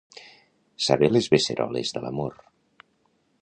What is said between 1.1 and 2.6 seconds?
les beceroles de l'amor.